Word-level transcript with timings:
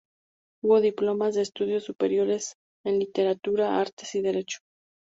Hubo 0.63 0.81
diplomas 0.81 1.35
de 1.35 1.43
estudios 1.43 1.83
superiores 1.83 2.55
en 2.83 2.97
Literatura, 2.97 3.79
Artes 3.79 4.15
y 4.15 4.23
Derecho. 4.23 4.57